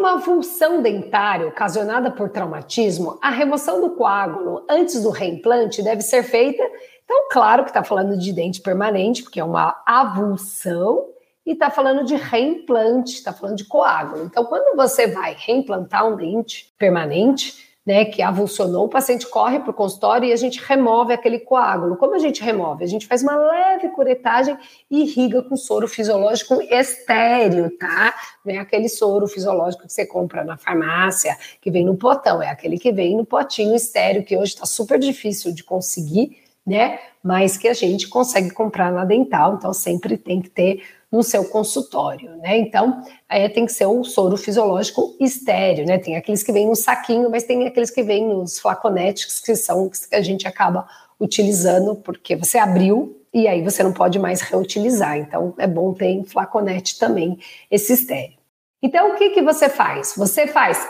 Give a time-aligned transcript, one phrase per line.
[0.00, 6.22] uma avulsão dentária ocasionada por traumatismo, a remoção do coágulo antes do reimplante deve ser
[6.22, 6.62] feita.
[7.04, 11.06] Então, claro que está falando de dente permanente, porque é uma avulsão,
[11.44, 14.24] e está falando de reimplante, está falando de coágulo.
[14.24, 19.72] Então, quando você vai reimplantar um dente permanente, né, que avulsionou, o paciente corre para
[19.72, 21.96] o consultório e a gente remove aquele coágulo.
[21.96, 22.84] Como a gente remove?
[22.84, 24.56] A gente faz uma leve curetagem
[24.88, 28.14] e irriga com soro fisiológico estéreo, tá?
[28.44, 32.48] Não é aquele soro fisiológico que você compra na farmácia, que vem no potão, é
[32.48, 36.98] aquele que vem no potinho estéreo, que hoje está super difícil de conseguir, né?
[37.22, 41.44] Mas que a gente consegue comprar na dental, então sempre tem que ter no seu
[41.44, 42.56] consultório, né?
[42.56, 45.98] Então, aí tem que ser um soro fisiológico estéreo, né?
[45.98, 49.90] Tem aqueles que vêm no saquinho, mas tem aqueles que vêm nos flaconetes, que são
[49.90, 50.86] que a gente acaba
[51.18, 55.18] utilizando porque você abriu e aí você não pode mais reutilizar.
[55.18, 57.38] Então, é bom ter em flaconete também
[57.70, 58.38] esse estéreo.
[58.82, 60.14] Então, o que, que você faz?
[60.16, 60.88] Você faz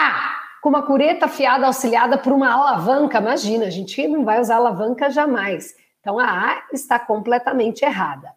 [0.00, 0.27] ah,
[0.62, 3.18] com uma cureta afiada auxiliada por uma alavanca.
[3.18, 5.74] Imagina, a gente não vai usar alavanca jamais.
[6.00, 8.32] Então, a A está completamente errada.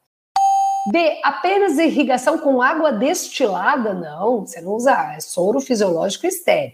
[0.92, 3.94] B, apenas irrigação com água destilada?
[3.94, 6.74] Não, você não usa, é soro fisiológico estéreo.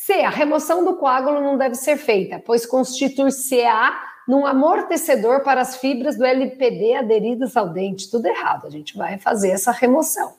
[0.00, 5.76] C, a remoção do coágulo não deve ser feita, pois constitui-se-á num amortecedor para as
[5.76, 8.10] fibras do LPD aderidas ao dente.
[8.10, 10.34] Tudo errado, a gente vai fazer essa remoção.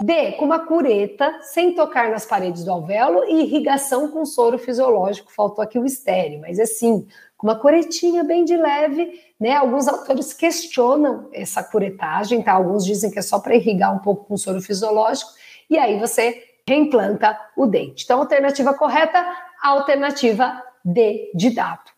[0.00, 5.32] D, com uma cureta, sem tocar nas paredes do alvéolo e irrigação com soro fisiológico.
[5.32, 9.54] Faltou aqui o estéreo, mas é sim, com uma curetinha bem de leve, né?
[9.54, 12.52] Alguns autores questionam essa curetagem, tá?
[12.52, 15.30] Alguns dizem que é só para irrigar um pouco com soro fisiológico,
[15.70, 18.04] e aí você reimplanta o dente.
[18.04, 19.24] Então, alternativa correta,
[19.62, 21.91] alternativa D de dado.